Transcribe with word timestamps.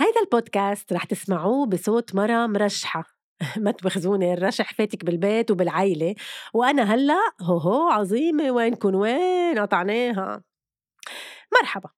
هيدا 0.00 0.20
البودكاست 0.20 0.92
رح 0.92 1.04
تسمعوه 1.04 1.66
بصوت 1.66 2.14
مرة 2.14 2.46
مرشحة. 2.46 3.04
ما 3.64 3.70
تواخذوني 3.70 4.32
الرشح 4.32 4.74
فاتك 4.74 5.04
بالبيت 5.04 5.50
وبالعيلة. 5.50 6.14
وأنا 6.54 6.94
هلأ 6.94 7.20
هو 7.42 7.58
هو 7.58 7.88
عظيمة. 7.88 8.50
وينكن 8.50 8.94
وين 8.94 9.58
قطعناها؟ 9.58 10.42
مرحبا. 11.60 11.90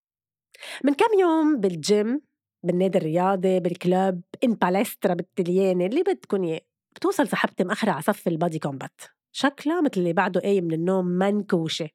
من 0.85 0.95
كم 0.95 1.19
يوم 1.21 1.61
بالجيم 1.61 2.21
بالنادي 2.63 2.99
الرياضي 2.99 3.61
بال 3.61 3.81
club 3.81 4.23
in 4.45 4.55
palestra 4.55 5.15
بالتليانة 5.15 5.87
اللي 5.87 6.03
بدكن 6.03 6.45
إياه 6.45 6.61
بتوصل 6.97 7.29
صاحبتي 7.29 7.65
مأخرة 7.65 7.91
على 7.91 8.03
صف 8.03 8.29
ال 8.29 8.35
body 8.35 8.59
combat. 8.59 9.01
شكلها 9.33 9.81
مثل 9.81 9.93
اللي 9.97 10.13
بعده 10.13 10.41
قايم 10.41 10.65
من 10.65 10.75
النوم 10.75 11.07
منكوشة. 11.07 11.89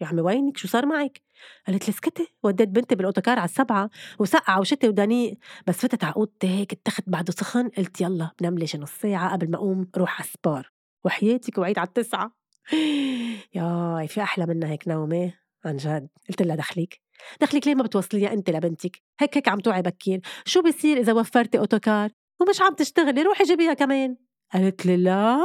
يا 0.00 0.06
عمي 0.06 0.20
وينك؟ 0.20 0.56
شو 0.56 0.68
صار 0.68 0.86
معك؟ 0.86 1.22
قالت 1.66 1.88
لي 1.88 1.94
اسكتي 1.94 2.34
وديت 2.42 2.68
بنتي 2.68 2.94
بالأوتوكار 2.94 3.38
على 3.38 3.44
السبعة 3.48 3.90
وسقعة 4.18 4.60
وشتي 4.60 4.88
ودنيء 4.88 5.38
بس 5.66 5.76
فتت 5.76 6.04
على 6.04 6.14
اوضتي 6.16 6.48
هيك 6.48 6.72
اتخت 6.72 7.04
بعده 7.06 7.32
سخن 7.32 7.68
قلت 7.68 8.00
يلا 8.00 8.30
بنام 8.40 8.58
لي 8.58 8.66
نص 8.74 8.90
ساعة 8.90 9.32
قبل 9.32 9.50
ما 9.50 9.56
أقوم 9.56 9.90
روح 9.96 10.20
على 10.20 10.28
السبار. 10.28 10.72
وحياتك 11.04 11.58
وعيد 11.58 11.78
على 11.78 11.88
التسعة. 11.88 12.36
ياي 13.54 14.08
في 14.08 14.22
أحلى 14.22 14.46
منها 14.46 14.68
هيك 14.68 14.88
نومة 14.88 15.32
عن 15.64 15.76
جد. 15.76 16.08
قلت 16.28 16.42
لها 16.42 16.56
دخليك 16.56 17.00
دخلك 17.40 17.66
ليه 17.66 17.74
ما 17.74 17.82
بتوصليها 17.82 18.32
أنت 18.32 18.50
لبنتك؟ 18.50 19.02
هيك 19.20 19.36
هيك 19.36 19.48
عم 19.48 19.60
توعي 19.60 19.82
بكير. 19.82 20.20
شو 20.44 20.62
بيصير 20.62 20.98
إذا 20.98 21.12
وفرتي 21.12 21.58
أوتوكار؟ 21.58 22.10
ومش 22.40 22.60
عم 22.60 22.74
تشتغلي 22.74 23.22
روحي 23.22 23.44
جيبيها 23.44 23.74
كمان. 23.74 24.16
قالت 24.52 24.86
لي 24.86 24.96
لا. 24.96 25.40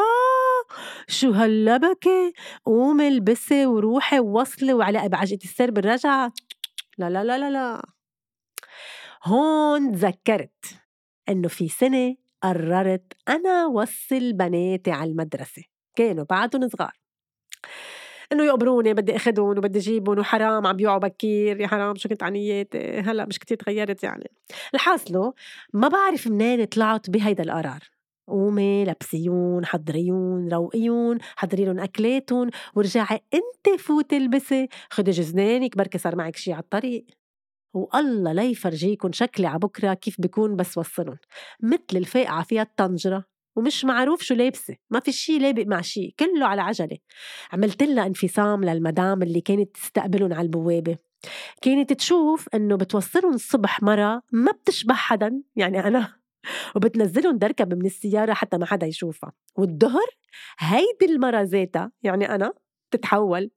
شو 1.08 1.32
هاللبكة؟ 1.32 2.34
قومي 2.66 3.08
البسي 3.08 3.66
وروحي 3.66 4.20
ووصلي 4.20 4.74
وعلى 4.74 5.10
بعجقة 5.10 5.44
السير 5.44 5.72
بالرجعة. 5.72 6.34
لا 6.98 7.10
لا 7.10 7.24
لا 7.24 7.38
لا 7.38 7.50
لا. 7.50 7.82
هون 9.24 9.92
تذكرت 9.92 10.66
إنه 11.30 11.48
في 11.48 11.68
سنة 11.68 12.16
قررت 12.44 13.14
أنا 13.30 13.66
وصل 13.66 14.34
بناتي 14.34 14.92
على 14.92 15.12
المدرسة. 15.12 15.64
كانوا 15.96 16.26
بعدهم 16.30 16.70
صغار. 16.70 16.94
إنه 18.32 18.46
يقبروني 18.46 18.94
بدي 18.94 19.16
اخذهم 19.16 19.58
وبدي 19.58 19.80
أجيبهم 19.80 20.20
وحرام 20.20 20.68
عم 20.68 20.76
بيوعوا 20.76 21.00
بكير 21.00 21.62
يا 21.62 21.68
حرام 21.68 21.96
شو 21.96 22.10
كنت 22.10 22.24
عنياتي 22.24 23.00
هلأ 23.00 23.26
مش 23.26 23.40
كتير 23.40 23.58
تغيرت 23.58 24.04
يعني. 24.04 24.32
الحاصلة 24.74 25.34
ما 25.74 25.88
بعرف 25.88 26.28
منين 26.28 26.66
طلعت 26.66 27.10
بهيدا 27.10 27.44
القرار. 27.44 27.95
قومي 28.28 28.86
لبسيون 28.86 29.66
حضريون 29.66 30.50
روقيون 30.54 31.18
حضري 31.36 31.66
لهم 31.66 31.80
أكلاتهم 31.80 32.50
ورجعي 32.76 33.20
أنت 33.34 33.80
فوتي 33.80 34.18
البسي 34.18 34.68
خدي 34.90 35.12
جزنانك 35.12 35.78
بركي 35.78 35.98
صار 35.98 36.16
معك 36.16 36.36
شي 36.36 36.54
على 36.54 36.64
الطريق 36.64 37.06
والله 37.74 38.32
لا 38.32 38.44
يفرجيكم 38.44 39.12
شكلي 39.12 39.48
على 39.48 39.60
بكرة 39.60 39.94
كيف 39.94 40.22
بكون 40.22 40.56
بس 40.56 40.78
وصلهم 40.78 41.18
مثل 41.64 41.98
الفاقعة 41.98 42.44
فيها 42.44 42.62
الطنجرة 42.62 43.26
ومش 43.56 43.86
معروف 43.86 44.22
شو 44.22 44.36
لابسة. 44.36 44.76
ما 44.90 45.00
في 45.00 45.12
شي 45.12 45.40
لابق 45.40 45.66
مع 45.68 45.82
شي 45.82 46.16
كله 46.20 46.46
على 46.46 46.62
عجلة. 46.62 46.98
عملت 47.54 47.84
لها 47.84 48.06
انفصام 48.06 48.64
للمدام 48.64 49.24
اللي 49.24 49.42
كانت 49.42 49.76
تستقبلهم 49.76 50.34
على 50.34 50.42
البوابة. 50.42 50.98
كانت 51.62 51.94
تشوف 51.94 52.50
إنه 52.56 52.76
بتوصلهم 52.76 53.34
الصبح 53.34 53.84
مرة 53.84 54.22
ما 54.32 54.52
بتشبه 54.52 54.94
حدا. 54.94 55.42
يعني 55.56 55.88
أنا 55.88 56.25
وبتنزلهم 56.76 57.38
دركب 57.38 57.74
من 57.74 57.86
السيارة 57.86 58.34
حتى 58.34 58.58
ما 58.58 58.66
حدا 58.66 58.88
يشوفها 58.88 59.32
والظهر 59.58 60.08
هيدي 60.60 61.06
المرة 61.06 61.42
ذاتها 61.42 61.92
يعني 62.04 62.36
أنا 62.36 62.54
بتتحول 62.92 63.52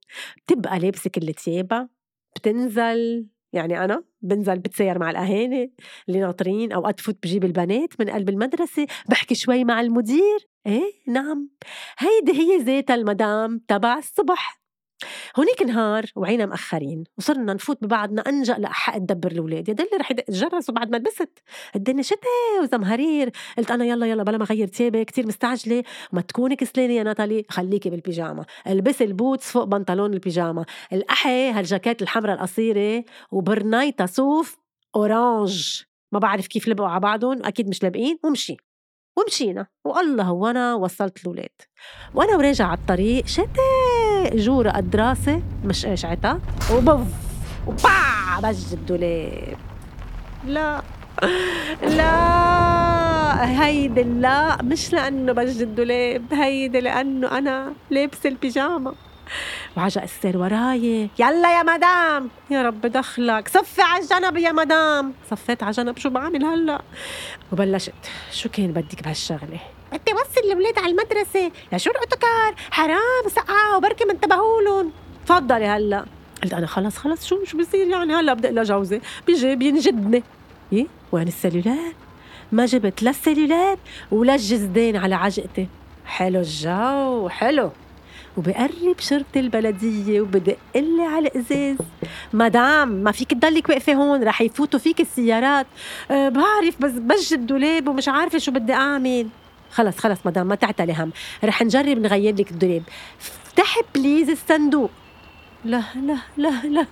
بتبقى 0.47 0.79
لابسة 0.79 1.11
كل 1.11 1.35
ثيابها 1.35 1.89
بتنزل 2.37 3.27
يعني 3.53 3.85
أنا 3.85 4.05
بنزل 4.23 4.59
بتسير 4.59 4.99
مع 4.99 5.11
الأهالي 5.11 5.73
اللي 6.09 6.21
ناطرين 6.21 6.73
أوقات 6.73 7.01
فوت 7.01 7.19
بجيب 7.23 7.45
البنات 7.45 8.01
من 8.01 8.11
قلب 8.11 8.29
المدرسة 8.29 8.87
بحكي 9.09 9.35
شوي 9.35 9.65
مع 9.65 9.81
المدير. 9.81 10.49
إيه 10.67 10.93
نعم. 11.09 11.51
هيدي 11.99 12.33
هي 12.41 12.57
ذاتها 12.57 12.95
المدام 12.95 13.59
تبع 13.69 13.99
الصبح. 13.99 14.58
هونيك 15.39 15.63
نهار 15.63 16.05
وعينا 16.17 16.47
مأخرين 16.47 17.05
وصرنا 17.19 17.55
نفوت 17.55 17.85
ببعضنا 17.85 18.23
أنجأ 18.23 18.55
لأحق 18.55 18.99
تدبر 18.99 19.33
الأولاد. 19.33 19.69
يا 19.69 19.75
دلي 19.75 19.89
رح 20.01 20.11
يدق 20.11 20.25
الجرس 20.29 20.71
وبعد 20.71 20.91
ما 20.91 20.97
لبست 20.97 21.39
الدنيا 21.77 22.03
شتاء 22.03 22.63
وزمهرير 22.63 23.31
قلت 23.59 23.71
أنا 23.71 23.85
يلا 23.85 24.07
يلا 24.07 24.23
بلا 24.23 24.39
ما 24.39 24.45
غير 24.45 24.67
تيابي 24.67 25.05
كتير 25.05 25.27
مستعجلة. 25.27 25.85
وما 26.13 26.21
تكوني 26.21 26.57
كسلانة 26.57 26.93
يا 26.93 27.03
ناتالي 27.03 27.45
خليكي 27.49 27.91
بالبيجاما 27.91 28.45
البسي 28.67 29.05
البوتس 29.05 29.51
فوق 29.51 29.65
بنطلون 29.65 30.13
البيجاما 30.13 30.65
الأحي 30.93 31.51
هالجاكيت 31.51 32.03
الحمراء 32.03 32.35
القصيرة 32.35 33.05
وبرنايتا 33.31 34.07
صوف 34.07 34.59
أورانج. 34.97 35.83
ما 36.13 36.19
بعرف 36.19 36.47
كيف 36.47 36.69
لبقوا 36.69 36.89
على 36.89 37.01
بعضهم 37.01 37.45
أكيد 37.45 37.69
مش 37.69 37.83
لابقين. 37.83 38.19
ومشي. 38.25 38.57
ومشينا. 39.19 39.67
والله 39.85 40.33
وأنا 40.33 40.75
وصلت 40.75 41.25
الولاد 41.25 41.63
وأنا 42.15 42.37
وراجع 42.37 42.67
على 42.67 42.79
الطريق 42.79 43.27
شتاء. 43.27 43.88
جورة 44.35 44.71
الدراسة 44.79 45.43
مش 45.65 45.87
قشعتها 45.87 46.39
وبف 46.75 47.07
وبا 47.67 47.91
بج 48.43 48.57
الدولاب. 48.73 49.57
لا 50.47 50.83
لا 51.83 53.65
هيدي 53.65 54.03
لا 54.03 54.63
مش 54.63 54.93
لأنه 54.93 55.33
بج 55.33 55.63
الدولاب 55.63 56.23
هيدي 56.33 56.81
لأنه 56.81 57.39
أنا 57.39 57.73
لابسة 57.91 58.29
البيجاما 58.29 58.95
وعجق 59.77 60.03
السير 60.03 60.39
وراي. 60.39 61.11
يلا 61.19 61.59
يا 61.59 61.63
مدام. 61.63 62.29
يا 62.51 62.63
رب 62.63 62.81
دخلك. 62.81 63.49
صفي 63.49 63.83
على 63.83 64.03
الجنب 64.03 64.37
يا 64.37 64.53
مدام. 64.53 65.13
صفيت 65.31 65.63
على 65.63 65.73
جنب 65.73 65.99
شو 65.99 66.11
بعمل 66.11 66.45
هلا؟ 66.45 66.83
وبلشت. 67.53 67.93
شو 68.33 68.49
كان 68.49 68.73
بدك 68.73 69.03
بهالشغلة؟ 69.03 69.61
بدي 69.93 70.13
وصل 70.13 70.41
الاولاد 70.45 70.79
على 70.79 70.91
المدرسة. 70.91 71.53
يا 71.73 71.79
شو 71.79 71.91
الأوتوكار؟ 71.91 72.55
حرام. 72.71 73.29
سقعة 73.29 73.77
وبركي 73.77 74.05
ما 74.05 74.13
انتبهوا 74.13 74.63
لهم. 74.63 74.93
تفضلي 75.27 75.67
هلا. 75.67 76.05
قلت 76.43 76.53
أنا 76.53 76.67
خلص 76.67 76.97
خلص. 76.97 77.27
شو 77.27 77.45
شو 77.45 77.59
بصير 77.59 77.87
يعني؟ 77.87 78.15
هلا 78.15 78.35
بدي 78.35 78.47
أقول 78.49 78.57
لجوزي. 78.59 79.01
بيجي 79.27 79.57
بينجدني. 79.57 80.23
إيه؟ 80.73 80.87
وين 81.13 81.29
السلولار 81.29 81.93
ما 82.53 82.67
جبت 82.67 83.03
لا 83.03 83.11
السلولار 83.11 83.79
ولا 84.11 84.35
الجزدان 84.35 84.97
على 84.97 85.15
عجقتي. 85.15 85.69
حلو 86.07 86.41
الجو. 86.41 87.29
حلو. 87.29 87.71
وبقرب 88.39 88.97
شرطة 88.99 89.37
البلدية 89.37 90.21
وبدق 90.21 90.57
لي 90.77 91.03
على 91.03 91.29
الإزاز. 91.29 91.77
مدام 92.33 92.89
ما 92.89 93.13
فيك 93.13 93.31
تضلك 93.31 93.69
واقفة 93.69 93.93
هون 93.95 94.25
رح 94.25 94.41
يفوتوا 94.41 94.79
فيك 94.79 95.01
السيارات. 95.01 95.67
أه 96.11 96.29
بعرف 96.29 96.83
بس 96.83 96.91
بج 96.91 97.35
الدولاب 97.35 97.89
ومش 97.89 98.09
عارفة 98.09 98.39
شو 98.39 98.53
بدي 98.53 98.73
أعمل. 98.73 99.29
خلص 99.73 99.99
خلص 99.99 100.19
مدام 100.25 100.47
ما 100.47 100.55
تعتلي 100.55 100.93
هم 100.93 101.13
رح 101.45 101.63
نجرب 101.63 101.99
نغير 101.99 102.35
لك 102.35 102.51
الدولاب. 102.51 102.83
افتحي 103.21 103.81
بليز 103.95 104.31
الصندوق. 104.31 104.91
لا 105.65 105.83
لا 105.95 106.17
لا 106.37 106.63
لا. 106.65 106.87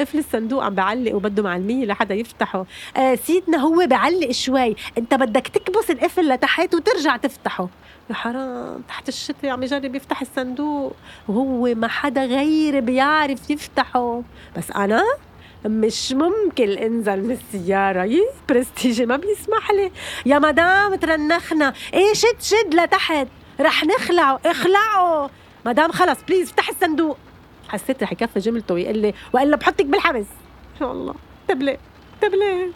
قفل 0.00 0.18
الصندوق 0.18 0.64
عم 0.64 0.74
بعلق 0.74 1.14
وبده 1.14 1.42
معلمية 1.42 1.86
لحدا 1.86 2.14
يفتحه. 2.14 2.66
آه 2.96 3.14
سيدنا 3.14 3.58
هو 3.58 3.86
بعلق 3.86 4.30
شوي. 4.30 4.76
انت 4.98 5.14
بدك 5.14 5.48
تكبس 5.48 5.90
القفل 5.90 6.28
لتحت 6.28 6.74
وترجع 6.74 7.16
تفتحه. 7.16 7.68
يا 8.10 8.14
حرام 8.14 8.82
تحت 8.88 9.08
الشتاء 9.08 9.50
عم 9.50 9.62
يجرب 9.62 9.94
يفتح 9.94 10.20
الصندوق. 10.20 10.96
وهو 11.28 11.74
ما 11.74 11.88
حدا 11.88 12.24
غيري 12.24 12.80
بيعرف 12.80 13.50
يفتحه. 13.50 14.22
بس 14.56 14.70
أنا 14.70 15.02
مش 15.66 16.12
ممكن 16.12 16.70
انزل 16.70 17.22
من 17.22 17.30
السيارة. 17.30 18.04
يي 18.04 18.28
برستيجي 18.48 19.06
ما 19.06 19.16
بيسمح 19.16 19.70
لي. 19.70 19.90
يا 20.26 20.38
مدام 20.38 20.94
ترنخنا. 20.94 21.74
إيه 21.94 22.14
شد 22.14 22.40
شد 22.40 22.74
لتحت. 22.74 23.28
رح 23.60 23.84
نخلعه. 23.84 24.40
اخلعه. 24.46 25.30
مدام 25.66 25.92
خلص 25.92 26.18
please 26.28 26.48
افتح 26.48 26.68
الصندوق. 26.68 27.16
حسيت 27.68 28.02
رح 28.02 28.12
يكفي 28.12 28.38
جملته 28.38 28.74
ويقول 28.74 28.98
لي 28.98 29.14
والا 29.32 29.56
بحطك 29.56 29.86
بالحبس. 29.86 30.26
يا 30.80 30.92
الله. 30.92 31.14
طب 31.48 31.62
ليه؟ 31.62 31.78
طب 32.22 32.28
ليه؟ 32.34 32.70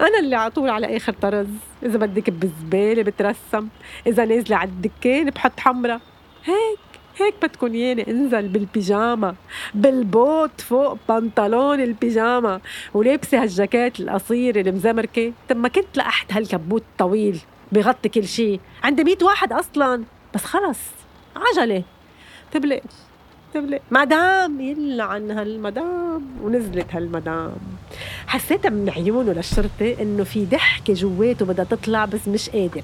أنا 0.00 0.18
اللي 0.18 0.36
على 0.36 0.50
طول 0.50 0.70
على 0.70 0.96
آخر 0.96 1.12
طرز، 1.12 1.46
إذا 1.82 1.98
بدك 1.98 2.30
بالزبالة 2.30 3.02
بترسم، 3.02 3.68
إذا 4.06 4.24
نازلة 4.24 4.56
على 4.56 4.70
الدكان 4.70 5.30
بحط 5.30 5.60
حمرة، 5.60 6.00
هيك 6.44 6.78
هيك 7.20 7.34
بدكن 7.42 7.74
ياني 7.74 8.10
انزل 8.10 8.48
بالبيجاما 8.48 9.34
بال 9.74 10.03
boot 10.03 10.60
فوق 10.60 10.98
بنطلون 11.08 11.80
البيجاما 11.80 12.60
ولابسة 12.94 13.42
هالجاكيت 13.42 14.00
القصير 14.00 14.60
المزمركه 14.60 15.32
طب 15.48 15.56
ما 15.56 15.68
كنت 15.68 15.96
لقحت 15.96 16.32
هالكبوت 16.32 16.82
الطويل 16.92 17.40
بغطي 17.72 18.08
كل 18.08 18.28
شيء 18.28 18.60
عندي 18.82 19.04
ميت 19.04 19.22
واحد 19.22 19.52
أصلا. 19.52 20.04
بس 20.34 20.44
خلص. 20.44 20.78
عجلة. 21.36 21.82
طب 22.54 22.64
ليه 23.56 23.78
طب 23.78 23.80
مدام 23.90 24.60
يلا 24.60 25.04
عن 25.04 25.30
هالمدام. 25.30 26.22
ونزلت 26.42 26.94
هالمدام. 26.94 27.56
حسيت 28.26 28.66
من 28.66 28.90
عيونه 28.90 29.32
للشرطة 29.32 29.96
إنه 30.00 30.24
في 30.24 30.44
ضحكة 30.44 30.94
جواته 30.94 31.46
بدها 31.46 31.64
تطلع 31.64 32.04
بس 32.04 32.28
مش 32.28 32.50
قادر. 32.50 32.82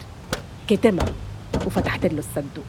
كتمها 0.69 1.13
وفتحت 1.67 2.07
له 2.07 2.19
الصندوق. 2.19 2.65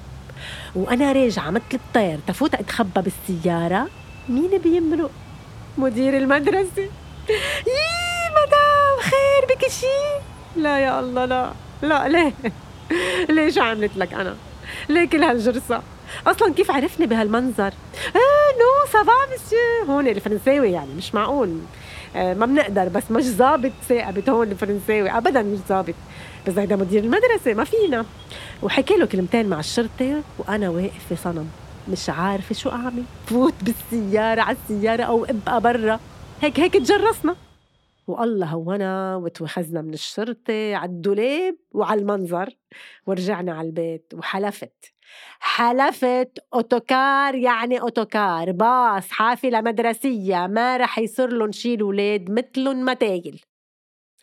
وأنا 0.75 1.11
راجعة 1.11 1.49
مثل 1.49 1.63
الطير 1.73 2.19
تفوت 2.27 2.53
أتخبى 2.55 3.01
بالسيارة. 3.01 3.87
مين 4.29 4.57
بيمرق؟ 4.63 5.11
مدير 5.77 6.17
المدرسة. 6.17 6.89
يي 7.67 8.21
مدام 8.31 8.99
خير 9.01 9.55
بك 9.55 9.67
شيء 9.67 10.21
لا 10.55 10.79
يا 10.79 10.99
الله 10.99 11.25
لا 11.25 11.51
لا 11.81 12.07
ليه؟ 12.07 12.33
ليش 13.35 13.57
عملت 13.57 13.97
لك 13.97 14.13
أنا؟ 14.13 14.35
ليه 14.89 15.05
كل 15.05 15.23
هالجرصه 15.23 15.81
أصلا 16.27 16.53
كيف 16.53 16.71
عرفني 16.71 17.05
بهالمنظر؟ 17.05 17.73
آه 18.15 18.51
non 18.59 18.91
ça 18.93 19.02
va 19.02 19.11
monsieur 19.33 19.93
هون 19.93 20.07
الفرنساوي 20.07 20.71
يعني 20.71 20.93
مش 20.97 21.15
معقول. 21.15 21.57
آه 22.15 22.33
ما 22.33 22.45
بنقدر 22.45 22.87
بس 22.87 23.03
مش 23.11 23.23
ظابط 23.23 23.71
ساقبت 23.89 24.29
هون 24.29 24.51
الفرنساوي. 24.51 25.09
ابدا 25.09 25.41
مش 25.41 25.59
ظابط. 25.69 25.95
بس 26.47 26.57
هيدا 26.57 26.75
مدير 26.75 27.03
المدرسة 27.03 27.53
ما 27.53 27.63
فينا. 27.63 28.05
وحكي 28.63 28.93
له 28.93 29.05
كلمتين 29.05 29.49
مع 29.49 29.59
الشرطة 29.59 30.21
وأنا 30.39 30.69
واقف 30.69 31.05
في 31.09 31.15
صنم. 31.15 31.49
مش 31.91 32.09
عارفة 32.09 32.55
شو 32.55 32.69
أعمل. 32.69 33.03
فوت 33.27 33.53
بالسيارة 33.61 34.41
على 34.41 34.57
السيارة 34.69 35.03
أو 35.03 35.25
ابقى 35.25 35.61
برا. 35.61 35.99
هيك 36.41 36.59
هيك 36.59 36.73
تجرسنا. 36.73 37.35
والله 38.11 38.45
هونا 38.47 39.15
وتوخزنا 39.15 39.81
من 39.81 39.93
الشرطة 39.93 40.75
على 40.75 40.89
الدولاب 40.91 41.57
وعلى 41.71 42.01
المنظر 42.01 42.49
ورجعنا 43.07 43.53
على 43.53 43.67
البيت 43.67 44.13
وحلفت. 44.13 44.93
حلفت 45.39 46.39
أوتوكار 46.53 47.35
يعني 47.35 47.81
أوتوكار 47.81 48.51
باص 48.51 49.11
حافلة 49.11 49.61
مدرسية 49.61 50.47
ما 50.47 50.77
رح 50.77 50.99
يصير 50.99 51.29
لهم 51.33 51.51
شيل 51.51 51.83
ولاد 51.83 52.31
مثلهم 52.31 52.85
متايل. 52.85 53.41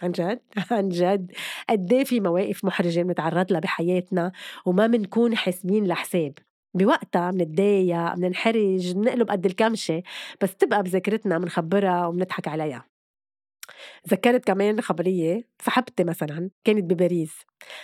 عن 0.02 0.12
جد؟ 0.12 0.40
عن 0.72 0.88
جد. 0.88 1.32
قد 1.70 1.92
إيه 1.92 2.04
في 2.04 2.20
مواقف 2.20 2.64
محرجة 2.64 3.02
بنتعرض 3.02 3.52
لها 3.52 3.60
بحياتنا 3.60 4.32
وما 4.66 4.86
بنكون 4.86 5.36
حاسبين 5.36 5.86
لحساب. 5.86 6.34
بوقتها 6.74 7.30
منتضايق 7.30 8.14
مننحرج 8.16 8.92
بنقلب 8.94 9.30
قد 9.30 9.46
الكمشة 9.46 10.02
بس 10.42 10.56
تبقى 10.56 10.82
بذاكرتنا 10.82 11.38
منخبرها 11.38 12.06
ومنضحك 12.06 12.48
عليها. 12.48 12.87
ذكرت 14.08 14.44
كمان 14.44 14.80
خبرية 14.80 15.48
صاحبتي 15.62 16.04
مثلا 16.04 16.50
كانت 16.64 16.84
بباريس 16.84 17.38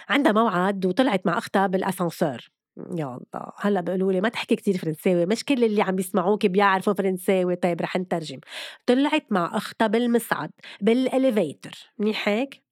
عندها 0.08 0.32
موعد 0.32 0.86
وطلعت 0.86 1.26
مع 1.26 1.38
أختها 1.38 1.66
بالأسانسور 1.66 2.54
يا 2.76 3.04
الله 3.06 3.52
هلأ 3.56 3.80
بيقولوا 3.80 4.12
لي 4.12 4.20
ما 4.20 4.28
تحكي 4.28 4.56
كتير 4.56 4.78
فرنساوي 4.78 5.26
مش 5.26 5.44
كل 5.44 5.64
اللي 5.64 5.82
عم 5.82 5.96
بيسمعوك 5.96 6.46
بيعرفوا 6.46 6.92
فرنساوي. 6.92 7.56
طيب 7.56 7.80
رح 7.80 7.96
نترجم. 7.96 8.40
طلعت 8.86 9.26
مع 9.30 9.56
أختها 9.56 9.86
بالمصعد 9.86 10.50
بالإليفيتر. 10.80 11.92
منيح 11.98 12.28
هيك؟ 12.28 12.64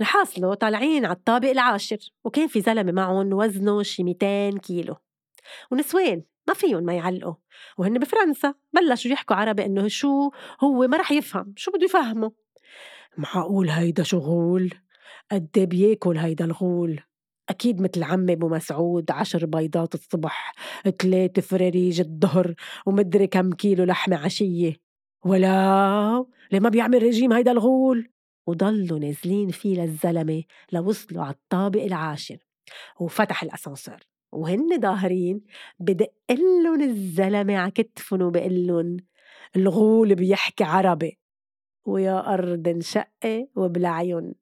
الحاصلة 0.00 0.54
طالعين 0.54 1.04
على 1.04 1.14
الطابق 1.14 1.48
العاشر 1.48 1.98
وكان 2.24 2.46
في 2.46 2.60
زلمة 2.60 2.92
معهم 2.92 3.32
وزنه 3.32 3.82
شي 3.82 4.04
200 4.04 4.58
كيلو. 4.58 4.96
ونسوان 5.70 6.22
ما 6.48 6.54
فيهم 6.54 6.82
ما 6.82 6.94
يعلقوا. 6.94 7.34
وهن 7.78 7.98
بفرنسا 7.98 8.54
بلشوا 8.72 9.10
يحكوا 9.10 9.36
عربي 9.36 9.64
إنه 9.64 9.88
شو 9.88 10.30
هو 10.64 10.86
ما 10.86 10.96
رح 10.96 11.12
يفهم 11.12 11.54
شو 11.56 11.70
بده 11.70 11.84
يفهمه؟ 11.84 12.32
معقول 13.16 13.70
هيدا 13.70 14.02
شغول؟ 14.02 14.74
قد 15.32 15.48
إيه 15.56 15.66
بياكل 15.66 16.18
هيدا 16.18 16.44
الغول؟ 16.44 17.00
أكيد 17.48 17.80
مثل 17.80 18.02
عمي 18.02 18.32
أبو 18.32 18.48
مسعود 18.48 19.10
عشر 19.10 19.46
بيضات 19.46 19.94
الصبح 19.94 20.52
ثلاثة 21.02 21.42
فراريج 21.42 22.00
الظهر 22.00 22.54
ومدري 22.86 23.26
كم 23.26 23.52
كيلو 23.52 23.84
لحمة 23.84 24.16
عشية. 24.16 24.76
ولا 25.24 26.26
ليه 26.52 26.60
ما 26.60 26.68
بيعمل 26.68 27.02
رجيم 27.02 27.32
هيدا 27.32 27.52
الغول؟ 27.52 28.10
وضلوا 28.46 28.98
نازلين 28.98 29.48
فيه 29.48 29.80
للزلمة 29.80 30.42
لوصلوا 30.72 31.24
على 31.24 31.34
الطابق 31.34 31.82
العاشر. 31.82 32.36
وفتح 33.00 33.42
الأسانسور 33.42 33.96
وهن 34.32 34.80
ظاهرين 34.80 35.40
بدق 35.80 36.12
لهم 36.30 36.82
الزلمة 36.82 37.56
على 37.56 37.70
كتفن 37.70 38.22
وبقول 38.22 39.02
الغول 39.56 40.14
بيحكي 40.14 40.64
عربي. 40.64 41.18
ويا 41.84 42.34
أرض 42.34 42.68
انشقي 42.68 43.48
وبالعيون 43.56 44.34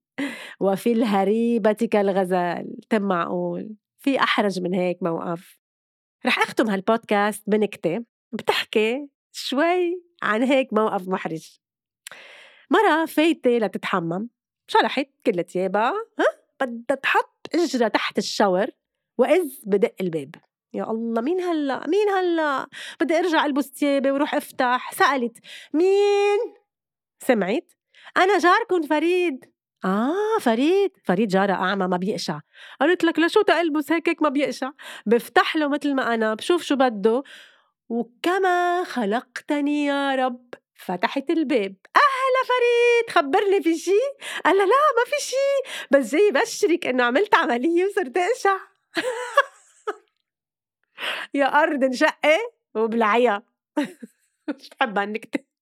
وفي 0.61 0.93
الهريبة 0.93 1.73
كالغزال 1.73 2.77
تم 2.91 3.03
معقول. 3.03 3.77
في 3.99 4.21
أحرج 4.21 4.61
من 4.61 4.75
هيك 4.75 5.03
موقف. 5.03 5.59
رح 6.27 6.39
أختم 6.39 6.71
هالبودكاست 6.71 7.43
بنكتة 7.47 8.05
بتحكي 8.33 9.09
شوي 9.33 10.03
عن 10.23 10.43
هيك 10.43 10.73
موقف 10.73 11.09
محرج. 11.09 11.59
مرة 12.71 13.05
فايتة 13.05 13.59
لتتحمم. 13.59 14.29
شرحت 14.69 15.09
كل 15.27 15.45
ثيابها 15.45 15.93
ها؟ 16.19 16.25
بدها 16.61 16.97
تحط 16.97 17.47
اجرة 17.55 17.89
تحت 17.89 18.19
الشاور 18.19 18.67
وإذ 19.19 19.51
بدق 19.67 19.95
الباب. 20.01 20.35
يا 20.75 20.91
الله 20.91 21.23
مين 21.23 21.41
هلأ؟ 21.41 21.87
مين 21.89 22.09
هلأ؟ 22.09 22.67
بدي 23.01 23.19
أرجع 23.19 23.47
ألبس 23.47 23.65
ثيابي 23.65 24.11
وروح 24.11 24.35
أفتح. 24.35 24.93
سألت 24.93 25.39
مين؟ 25.73 26.66
سمعت؟ 27.21 27.73
أنا 28.17 28.39
جاركم 28.39 28.83
فريد. 28.83 29.45
آه 29.85 30.39
فريد. 30.41 30.91
فريد 31.05 31.29
جارة 31.29 31.53
أعمى 31.53 31.87
ما 31.87 31.97
بيقشع. 31.97 32.41
قلت 32.81 33.05
لك 33.05 33.19
لشو 33.19 33.43
تقلبس 33.43 33.93
هيك 33.93 34.23
ما 34.23 34.29
بيقشع. 34.29 34.71
بفتح 35.07 35.57
له 35.57 35.69
مثل 35.69 35.95
ما 35.95 36.15
أنا 36.15 36.35
بشوف 36.35 36.63
شو 36.63 36.77
بده. 36.77 37.23
وكما 37.89 38.85
خلقتني 38.85 39.85
يا 39.87 40.15
رب 40.15 40.55
فتحت 40.75 41.31
الباب. 41.31 41.77
أهلا 41.97 42.43
فريد 42.49 43.11
خبرني 43.11 43.63
في 43.63 43.79
شي؟ 43.79 43.91
قال 44.45 44.57
لا 44.59 44.65
ما 44.67 45.05
في 45.07 45.25
شي. 45.25 45.37
بس 45.91 46.13
جاي 46.13 46.31
بشرك 46.31 46.87
إنه 46.87 47.05
عملت 47.05 47.35
عملية 47.35 47.85
وصرت 47.87 48.17
أقشع. 48.17 48.57
يا 51.35 51.45
أرض 51.63 51.85
انشقي 51.85 52.39
وبلعيها 52.75 53.43
مش 54.49 54.71
بحب 54.81 54.99
هالنكتة. 54.99 55.56